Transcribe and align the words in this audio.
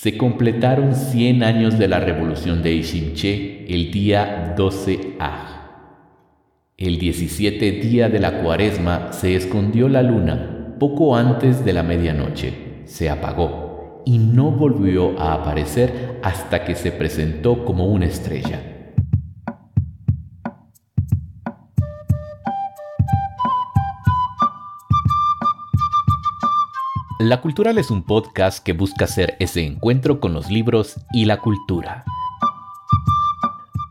Se 0.00 0.16
completaron 0.16 0.94
100 0.94 1.42
años 1.42 1.78
de 1.78 1.86
la 1.86 2.00
revolución 2.00 2.62
de 2.62 2.72
Ishimche 2.72 3.66
el 3.68 3.90
día 3.90 4.54
12 4.56 5.16
A. 5.18 5.98
El 6.78 6.98
17 6.98 7.70
día 7.72 8.08
de 8.08 8.18
la 8.18 8.40
cuaresma 8.40 9.12
se 9.12 9.36
escondió 9.36 9.90
la 9.90 10.02
luna 10.02 10.74
poco 10.78 11.16
antes 11.16 11.66
de 11.66 11.74
la 11.74 11.82
medianoche, 11.82 12.80
se 12.86 13.10
apagó 13.10 14.02
y 14.06 14.16
no 14.16 14.50
volvió 14.50 15.20
a 15.20 15.34
aparecer 15.34 16.18
hasta 16.22 16.64
que 16.64 16.76
se 16.76 16.92
presentó 16.92 17.66
como 17.66 17.84
una 17.84 18.06
estrella. 18.06 18.79
La 27.20 27.42
Cultural 27.42 27.76
es 27.76 27.90
un 27.90 28.02
podcast 28.02 28.64
que 28.64 28.72
busca 28.72 29.04
hacer 29.04 29.36
ese 29.40 29.62
encuentro 29.62 30.20
con 30.20 30.32
los 30.32 30.50
libros 30.50 30.98
y 31.12 31.26
la 31.26 31.38
cultura. 31.38 32.02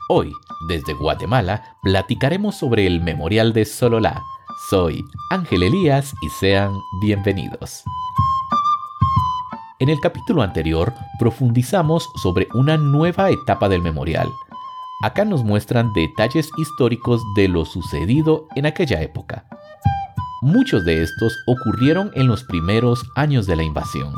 Hoy, 0.09 0.33
desde 0.67 0.95
Guatemala, 0.95 1.77
platicaremos 1.83 2.55
sobre 2.55 2.87
el 2.87 3.01
Memorial 3.01 3.53
de 3.53 3.65
Sololá. 3.65 4.23
Soy 4.71 5.05
Ángel 5.29 5.61
Elías 5.61 6.11
y 6.23 6.29
sean 6.29 6.73
bienvenidos. 7.01 7.83
En 9.77 9.89
el 9.89 9.99
capítulo 9.99 10.41
anterior 10.41 10.91
profundizamos 11.19 12.09
sobre 12.15 12.47
una 12.55 12.77
nueva 12.77 13.29
etapa 13.29 13.69
del 13.69 13.83
memorial. 13.83 14.27
Acá 15.03 15.23
nos 15.23 15.43
muestran 15.43 15.93
detalles 15.93 16.49
históricos 16.57 17.21
de 17.35 17.47
lo 17.47 17.65
sucedido 17.65 18.47
en 18.55 18.65
aquella 18.65 19.03
época. 19.03 19.45
Muchos 20.41 20.85
de 20.85 21.03
estos 21.03 21.37
ocurrieron 21.47 22.11
en 22.13 22.27
los 22.27 22.45
primeros 22.45 23.03
años 23.15 23.45
de 23.45 23.57
la 23.57 23.63
invasión. 23.63 24.13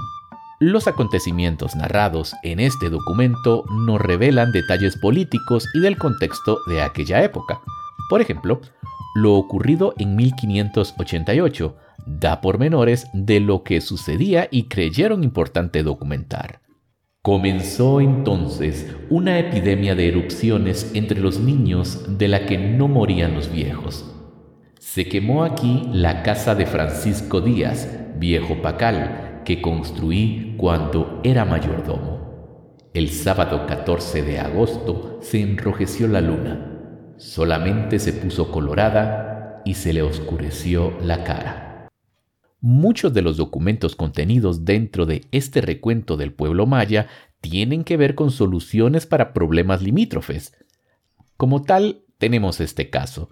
Los 0.59 0.87
acontecimientos 0.87 1.75
narrados 1.75 2.35
en 2.43 2.59
este 2.59 2.91
documento 2.91 3.63
nos 3.71 3.99
revelan 3.99 4.51
detalles 4.51 4.97
políticos 4.97 5.67
y 5.73 5.79
del 5.79 5.97
contexto 5.97 6.59
de 6.67 6.83
aquella 6.83 7.23
época. 7.23 7.59
Por 8.07 8.21
ejemplo, 8.21 8.61
lo 9.15 9.33
ocurrido 9.33 9.95
en 9.97 10.15
1588 10.15 11.75
da 12.05 12.39
pormenores 12.39 13.07
de 13.13 13.39
lo 13.39 13.63
que 13.63 13.81
sucedía 13.81 14.47
y 14.51 14.65
creyeron 14.65 15.23
importante 15.23 15.81
documentar. 15.81 16.61
Comenzó 17.23 17.99
entonces 17.99 18.95
una 19.09 19.39
epidemia 19.39 19.95
de 19.95 20.09
erupciones 20.09 20.91
entre 20.93 21.19
los 21.19 21.39
niños 21.39 22.19
de 22.19 22.27
la 22.27 22.45
que 22.45 22.59
no 22.59 22.87
morían 22.87 23.33
los 23.33 23.51
viejos 23.51 24.05
se 24.81 25.07
quemó 25.07 25.43
aquí 25.43 25.87
la 25.93 26.23
casa 26.23 26.55
de 26.55 26.65
Francisco 26.65 27.39
Díaz, 27.39 27.87
viejo 28.17 28.63
pacal, 28.63 29.43
que 29.45 29.61
construí 29.61 30.55
cuando 30.57 31.21
era 31.23 31.45
mayordomo. 31.45 32.79
El 32.91 33.09
sábado 33.09 33.67
14 33.67 34.23
de 34.23 34.39
agosto 34.39 35.19
se 35.21 35.39
enrojeció 35.39 36.07
la 36.07 36.19
luna, 36.19 37.13
solamente 37.17 37.99
se 37.99 38.11
puso 38.11 38.51
colorada 38.51 39.61
y 39.65 39.75
se 39.75 39.93
le 39.93 40.01
oscureció 40.01 40.97
la 41.03 41.23
cara. 41.23 41.87
Muchos 42.59 43.13
de 43.13 43.21
los 43.21 43.37
documentos 43.37 43.95
contenidos 43.95 44.65
dentro 44.65 45.05
de 45.05 45.21
este 45.31 45.61
recuento 45.61 46.17
del 46.17 46.33
pueblo 46.33 46.65
maya 46.65 47.07
tienen 47.39 47.83
que 47.83 47.97
ver 47.97 48.15
con 48.15 48.31
soluciones 48.31 49.05
para 49.05 49.31
problemas 49.31 49.83
limítrofes. 49.83 50.57
Como 51.37 51.61
tal, 51.61 52.01
tenemos 52.17 52.59
este 52.59 52.89
caso 52.89 53.29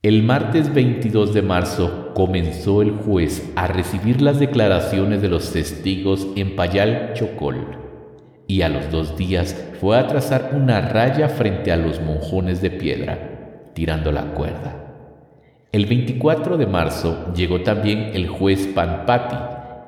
el 0.00 0.22
martes 0.22 0.72
22 0.72 1.34
de 1.34 1.42
marzo 1.42 2.12
comenzó 2.14 2.82
el 2.82 2.92
juez 2.92 3.52
a 3.56 3.66
recibir 3.66 4.22
las 4.22 4.38
declaraciones 4.38 5.20
de 5.20 5.28
los 5.28 5.52
testigos 5.52 6.28
en 6.36 6.54
Payal 6.54 7.14
Chocol 7.14 7.76
y 8.46 8.62
a 8.62 8.68
los 8.68 8.92
dos 8.92 9.16
días 9.18 9.72
fue 9.80 9.98
a 9.98 10.06
trazar 10.06 10.52
una 10.54 10.80
raya 10.80 11.28
frente 11.28 11.72
a 11.72 11.76
los 11.76 12.00
monjones 12.00 12.62
de 12.62 12.70
piedra, 12.70 13.72
tirando 13.74 14.12
la 14.12 14.34
cuerda. 14.34 14.94
El 15.72 15.86
24 15.86 16.56
de 16.58 16.66
marzo 16.68 17.32
llegó 17.34 17.62
también 17.62 18.12
el 18.14 18.28
juez 18.28 18.68
Panpati 18.68 19.36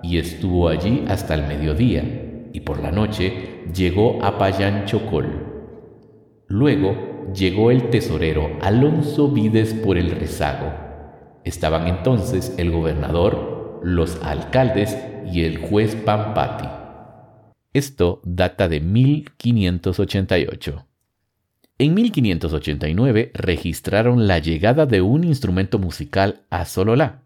y 0.03 0.19
estuvo 0.19 0.69
allí 0.69 1.05
hasta 1.07 1.35
el 1.35 1.47
mediodía, 1.47 2.49
y 2.53 2.61
por 2.61 2.83
la 2.83 2.91
noche 2.91 3.63
llegó 3.73 4.19
a 4.25 4.39
Payán 4.39 4.87
Chocol. 4.87 5.47
Luego 6.49 7.10
llegó 7.35 7.71
el 7.71 7.91
tesorero 7.91 8.51
Alonso 8.61 9.29
Vides 9.29 9.75
por 9.75 9.97
el 9.97 10.11
rezago. 10.11 10.73
Estaban 11.45 11.87
entonces 11.87 12.55
el 12.59 12.71
gobernador, 12.71 13.81
los 13.83 14.21
alcaldes 14.23 14.97
y 15.31 15.45
el 15.45 15.59
juez 15.59 15.95
Pampati. 15.95 16.69
Esto 17.73 18.21
data 18.25 18.69
de 18.69 18.81
1588. 18.81 20.87
En 21.79 21.95
1589 21.95 23.31
registraron 23.33 24.27
la 24.27 24.39
llegada 24.39 24.87
de 24.87 25.01
un 25.01 25.25
instrumento 25.25 25.79
musical 25.79 26.43
a 26.51 26.67
Sololá. 26.67 27.23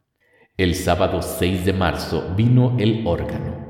El 0.56 0.76
sábado 0.76 1.22
6 1.22 1.64
de 1.64 1.72
marzo 1.72 2.32
vino 2.36 2.76
el 2.78 3.04
órgano. 3.04 3.64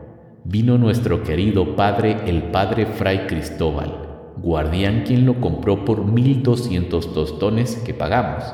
Vino 0.45 0.77
nuestro 0.77 1.23
querido 1.23 1.75
padre, 1.75 2.19
el 2.27 2.51
padre 2.51 2.85
Fray 2.85 3.27
Cristóbal 3.27 4.04
guardián 4.45 5.05
quien 5.07 5.25
lo 5.25 5.41
compró 5.41 5.87
por 5.87 6.05
1.200 6.05 7.15
tostones 7.15 7.77
que 7.77 7.95
pagamos. 7.95 8.45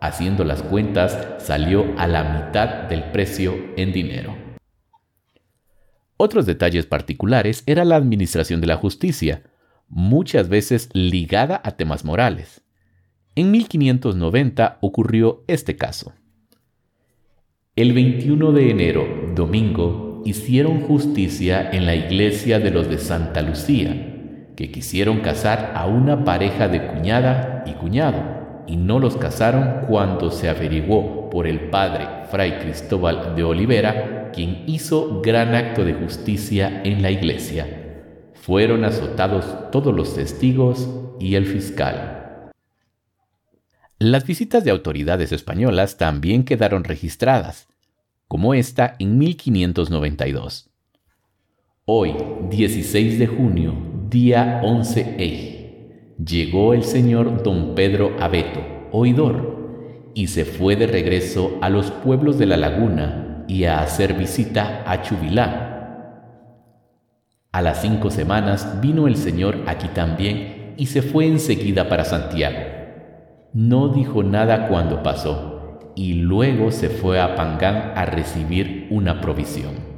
Haciendo 0.00 0.44
las 0.44 0.62
cuentas, 0.62 1.36
salió 1.38 1.84
a 1.98 2.06
la 2.06 2.24
mitad 2.24 2.88
del 2.88 3.04
precio 3.10 3.54
en 3.76 3.92
dinero. 3.92 4.34
Otros 6.16 6.46
detalles 6.46 6.86
particulares 6.86 7.62
era 7.66 7.84
la 7.84 7.96
administración 7.96 8.60
de 8.60 8.68
la 8.68 8.76
justicia, 8.76 9.42
muchas 9.88 10.48
veces 10.48 10.88
ligada 10.94 11.60
a 11.62 11.72
temas 11.72 12.04
morales. 12.04 12.62
En 13.34 13.50
1590 13.50 14.78
ocurrió 14.80 15.44
este 15.46 15.76
caso. 15.76 16.14
El 17.76 17.92
21 17.92 18.52
de 18.52 18.70
enero, 18.70 19.32
domingo, 19.34 20.22
hicieron 20.24 20.80
justicia 20.80 21.70
en 21.70 21.86
la 21.86 21.94
iglesia 21.94 22.58
de 22.58 22.70
los 22.70 22.88
de 22.88 22.98
Santa 22.98 23.42
Lucía, 23.42 24.17
que 24.58 24.72
quisieron 24.72 25.20
casar 25.20 25.70
a 25.76 25.86
una 25.86 26.24
pareja 26.24 26.66
de 26.66 26.84
cuñada 26.84 27.62
y 27.64 27.74
cuñado, 27.74 28.64
y 28.66 28.76
no 28.76 28.98
los 28.98 29.16
casaron 29.16 29.86
cuando 29.86 30.32
se 30.32 30.48
averiguó 30.48 31.30
por 31.30 31.46
el 31.46 31.70
padre 31.70 32.08
Fray 32.28 32.58
Cristóbal 32.58 33.36
de 33.36 33.44
Olivera, 33.44 34.32
quien 34.34 34.64
hizo 34.66 35.20
gran 35.20 35.54
acto 35.54 35.84
de 35.84 35.94
justicia 35.94 36.82
en 36.82 37.02
la 37.02 37.12
iglesia. 37.12 37.68
Fueron 38.34 38.84
azotados 38.84 39.70
todos 39.70 39.94
los 39.94 40.16
testigos 40.16 40.88
y 41.20 41.36
el 41.36 41.46
fiscal. 41.46 42.50
Las 44.00 44.26
visitas 44.26 44.64
de 44.64 44.72
autoridades 44.72 45.30
españolas 45.30 45.98
también 45.98 46.42
quedaron 46.42 46.82
registradas, 46.82 47.68
como 48.26 48.54
esta 48.54 48.96
en 48.98 49.18
1592. 49.18 50.68
Hoy, 51.84 52.12
16 52.50 53.20
de 53.20 53.26
junio 53.28 53.87
Día 54.08 54.62
11 54.64 56.16
Llegó 56.24 56.72
el 56.72 56.82
señor 56.82 57.42
don 57.42 57.74
Pedro 57.74 58.16
Abeto, 58.18 58.60
oidor, 58.90 60.12
y 60.14 60.28
se 60.28 60.46
fue 60.46 60.76
de 60.76 60.86
regreso 60.86 61.58
a 61.60 61.68
los 61.68 61.90
pueblos 61.90 62.38
de 62.38 62.46
la 62.46 62.56
laguna 62.56 63.44
y 63.48 63.64
a 63.64 63.80
hacer 63.80 64.14
visita 64.14 64.82
a 64.86 65.02
Chubilá. 65.02 66.22
A 67.52 67.60
las 67.60 67.82
cinco 67.82 68.10
semanas 68.10 68.80
vino 68.80 69.08
el 69.08 69.16
señor 69.16 69.58
aquí 69.66 69.88
también 69.88 70.72
y 70.78 70.86
se 70.86 71.02
fue 71.02 71.26
enseguida 71.26 71.90
para 71.90 72.06
Santiago. 72.06 72.60
No 73.52 73.88
dijo 73.88 74.22
nada 74.22 74.68
cuando 74.68 75.02
pasó 75.02 75.92
y 75.94 76.14
luego 76.14 76.70
se 76.70 76.88
fue 76.88 77.20
a 77.20 77.34
Pangán 77.34 77.92
a 77.94 78.06
recibir 78.06 78.86
una 78.90 79.20
provisión. 79.20 79.97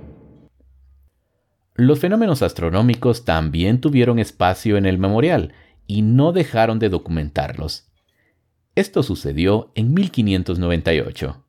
Los 1.81 1.99
fenómenos 1.99 2.43
astronómicos 2.43 3.25
también 3.25 3.81
tuvieron 3.81 4.19
espacio 4.19 4.77
en 4.77 4.85
el 4.85 4.99
memorial 4.99 5.55
y 5.87 6.03
no 6.03 6.33
dejaron 6.33 6.79
de 6.79 6.91
documentarlos. 6.91 7.89
Esto 8.75 9.03
sucedió 9.03 9.73
en 9.75 9.95
1598. 9.95 11.43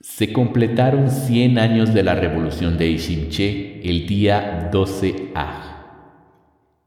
Se 0.00 0.32
completaron 0.32 1.10
100 1.10 1.58
años 1.58 1.92
de 1.92 2.02
la 2.02 2.14
revolución 2.14 2.78
de 2.78 2.88
Ishimche 2.88 3.86
el 3.86 4.06
día 4.06 4.70
12 4.72 5.32
A. 5.34 6.08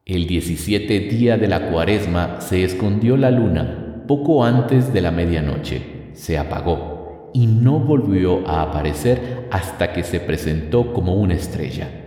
El 0.04 0.26
17 0.26 1.00
día 1.02 1.38
de 1.38 1.48
la 1.48 1.70
cuaresma 1.70 2.42
se 2.42 2.64
escondió 2.64 3.18
la 3.18 3.30
luna 3.30 4.04
poco 4.08 4.44
antes 4.44 4.92
de 4.92 5.02
la 5.02 5.12
medianoche, 5.12 6.10
se 6.14 6.40
apagó 6.40 7.30
y 7.36 7.46
no 7.46 7.80
volvió 7.80 8.48
a 8.48 8.64
aparecer 8.64 9.48
hasta 9.52 9.94
que 9.94 10.04
se 10.04 10.20
presentó 10.20 10.92
como 10.92 11.14
una 11.14 11.36
estrella. 11.36 12.02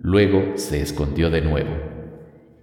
Luego 0.00 0.56
se 0.56 0.80
escondió 0.80 1.30
de 1.30 1.40
nuevo. 1.40 1.70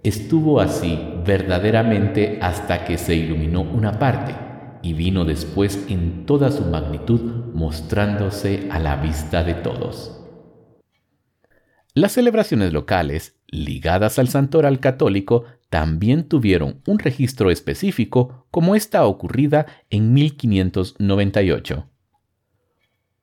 Estuvo 0.02 0.60
así 0.60 0.98
verdaderamente 1.24 2.38
hasta 2.40 2.84
que 2.84 2.96
se 2.96 3.14
iluminó 3.14 3.62
una 3.62 3.98
parte 3.98 4.34
y 4.82 4.92
vino 4.92 5.24
después 5.24 5.84
en 5.88 6.26
toda 6.26 6.52
su 6.52 6.64
magnitud 6.64 7.20
mostrándose 7.52 8.68
a 8.70 8.78
la 8.78 8.96
vista 8.96 9.42
de 9.42 9.54
todos. 9.54 10.22
Las 11.92 12.12
celebraciones 12.12 12.72
locales, 12.72 13.36
ligadas 13.48 14.18
al 14.18 14.28
santoral 14.28 14.80
católico, 14.80 15.44
también 15.70 16.28
tuvieron 16.28 16.82
un 16.86 16.98
registro 16.98 17.50
específico 17.50 18.46
como 18.50 18.76
esta 18.76 19.04
ocurrida 19.06 19.66
en 19.90 20.12
1598. 20.12 21.88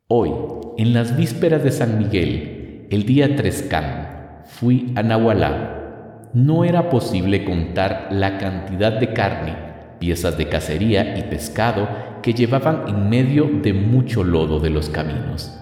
Hoy, 0.07 0.31
en 0.77 0.93
las 0.93 1.15
vísperas 1.15 1.63
de 1.63 1.71
San 1.71 1.97
Miguel, 1.97 2.87
el 2.89 3.05
día 3.05 3.35
Trescán, 3.35 4.02
fui 4.45 4.93
a 4.95 5.03
Nahualá. 5.03 6.29
No 6.33 6.63
era 6.63 6.89
posible 6.89 7.45
contar 7.45 8.07
la 8.11 8.37
cantidad 8.37 8.91
de 8.91 9.13
carne, 9.13 9.55
piezas 9.99 10.37
de 10.37 10.49
cacería 10.49 11.17
y 11.17 11.23
pescado 11.23 11.87
que 12.21 12.33
llevaban 12.33 12.85
en 12.87 13.09
medio 13.09 13.45
de 13.61 13.73
mucho 13.73 14.23
lodo 14.23 14.59
de 14.59 14.69
los 14.69 14.89
caminos. 14.89 15.59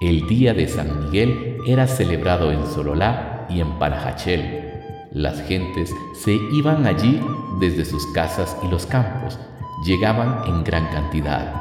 El 0.00 0.26
día 0.28 0.54
de 0.54 0.68
San 0.68 1.04
Miguel 1.04 1.58
era 1.66 1.86
celebrado 1.86 2.52
en 2.52 2.66
Sololá 2.66 3.46
y 3.48 3.60
en 3.60 3.78
Parajachel. 3.78 4.66
Las 5.10 5.40
gentes 5.42 5.90
se 6.14 6.36
iban 6.52 6.86
allí 6.86 7.20
desde 7.60 7.84
sus 7.84 8.06
casas 8.12 8.56
y 8.62 8.68
los 8.68 8.86
campos. 8.86 9.38
Llegaban 9.84 10.42
en 10.46 10.64
gran 10.64 10.86
cantidad. 10.88 11.54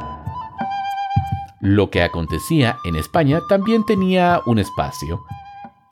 Lo 1.62 1.90
que 1.90 2.04
acontecía 2.04 2.78
en 2.86 2.96
España 2.96 3.40
también 3.48 3.86
tenía 3.86 4.42
un 4.46 4.60
espacio. 4.60 5.24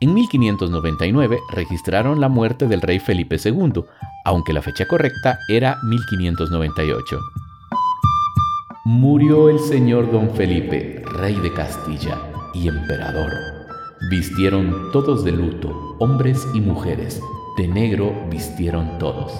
En 0.03 0.13
1599 0.15 1.39
registraron 1.47 2.19
la 2.19 2.27
muerte 2.27 2.67
del 2.67 2.81
rey 2.81 2.99
Felipe 2.99 3.37
II, 3.41 3.85
aunque 4.25 4.51
la 4.51 4.61
fecha 4.61 4.85
correcta 4.85 5.39
era 5.47 5.77
1598. 5.81 7.21
Murió 8.83 9.47
el 9.47 9.59
señor 9.59 10.11
don 10.11 10.29
Felipe, 10.31 11.05
rey 11.05 11.35
de 11.35 11.53
Castilla 11.53 12.17
y 12.53 12.67
emperador. 12.67 13.31
Vistieron 14.11 14.91
todos 14.91 15.23
de 15.23 15.31
luto, 15.31 15.95
hombres 15.99 16.45
y 16.53 16.59
mujeres, 16.59 17.21
de 17.55 17.69
negro 17.69 18.13
vistieron 18.29 18.99
todos. 18.99 19.31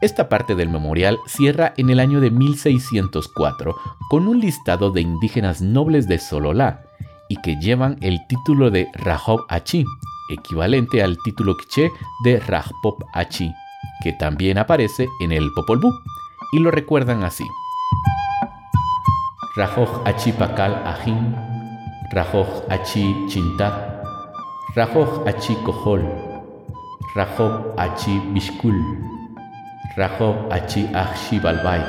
Esta 0.00 0.28
parte 0.28 0.54
del 0.54 0.68
memorial 0.68 1.18
cierra 1.26 1.74
en 1.76 1.90
el 1.90 1.98
año 1.98 2.20
de 2.20 2.30
1604 2.30 3.74
con 4.08 4.28
un 4.28 4.38
listado 4.38 4.92
de 4.92 5.00
indígenas 5.00 5.60
nobles 5.60 6.06
de 6.06 6.20
Sololá 6.20 6.84
y 7.30 7.36
que 7.36 7.56
llevan 7.56 7.96
el 8.02 8.26
título 8.26 8.70
de 8.70 8.88
Rajob 8.92 9.46
Achi, 9.48 9.84
equivalente 10.28 11.02
al 11.02 11.16
título 11.24 11.56
quiché 11.56 11.90
de 12.24 12.40
Rajpop 12.40 13.04
Achi, 13.14 13.54
que 14.02 14.12
también 14.12 14.58
aparece 14.58 15.08
en 15.20 15.30
el 15.30 15.48
Popol 15.54 15.78
Vuh 15.80 15.94
y 16.52 16.58
lo 16.58 16.72
recuerdan 16.72 17.22
así. 17.22 17.44
Rajoj 19.56 20.02
achi 20.06 20.32
pakal 20.32 20.74
ajin, 20.86 21.36
Rajoj 22.12 22.66
achi 22.68 23.14
chintat, 23.28 24.02
Rajoj 24.74 25.26
achi 25.28 25.54
kohol, 25.64 26.02
Rajoj 27.14 27.74
achi 27.76 28.18
bishkul, 28.34 28.74
Rajoj 29.96 30.50
achi 30.50 30.86
achshi 30.94 31.38
balbay, 31.38 31.82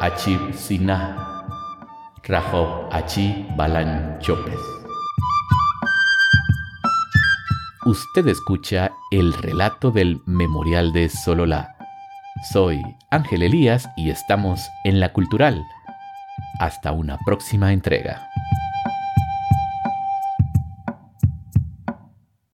achi 0.00 0.38
sinah, 0.52 1.27
Rajoj 2.24 2.88
achi 2.92 3.46
balan 3.56 4.18
chopes. 4.20 4.60
Usted 7.86 8.28
escucha 8.28 8.92
el 9.10 9.32
relato 9.32 9.90
del 9.90 10.20
Memorial 10.26 10.92
de 10.92 11.08
Sololá 11.08 11.78
soy 12.42 12.96
Ángel 13.10 13.42
Elías 13.42 13.90
y 13.96 14.10
estamos 14.10 14.70
en 14.84 15.00
La 15.00 15.12
Cultural. 15.12 15.66
Hasta 16.60 16.92
una 16.92 17.18
próxima 17.26 17.72
entrega. 17.72 18.27